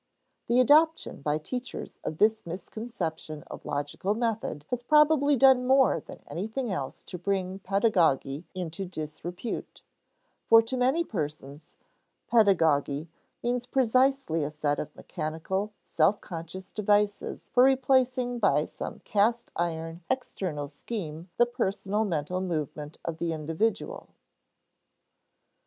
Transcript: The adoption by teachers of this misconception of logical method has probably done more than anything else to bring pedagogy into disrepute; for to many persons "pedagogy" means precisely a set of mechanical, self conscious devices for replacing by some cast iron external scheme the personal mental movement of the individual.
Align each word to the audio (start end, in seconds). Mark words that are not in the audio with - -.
The 0.47 0.59
adoption 0.59 1.21
by 1.21 1.37
teachers 1.37 1.99
of 2.03 2.17
this 2.17 2.43
misconception 2.43 3.43
of 3.43 3.65
logical 3.65 4.15
method 4.15 4.65
has 4.71 4.81
probably 4.81 5.35
done 5.35 5.67
more 5.67 5.99
than 5.99 6.23
anything 6.25 6.71
else 6.71 7.03
to 7.03 7.19
bring 7.19 7.59
pedagogy 7.59 8.47
into 8.55 8.83
disrepute; 8.83 9.83
for 10.47 10.63
to 10.63 10.75
many 10.75 11.03
persons 11.03 11.75
"pedagogy" 12.25 13.09
means 13.43 13.67
precisely 13.67 14.43
a 14.43 14.49
set 14.49 14.79
of 14.79 14.95
mechanical, 14.95 15.71
self 15.85 16.19
conscious 16.19 16.71
devices 16.71 17.51
for 17.53 17.61
replacing 17.61 18.39
by 18.39 18.65
some 18.65 19.01
cast 19.01 19.51
iron 19.55 20.01
external 20.09 20.67
scheme 20.67 21.29
the 21.37 21.45
personal 21.45 22.05
mental 22.05 22.41
movement 22.41 22.97
of 23.05 23.19
the 23.19 23.33
individual. 23.33 24.09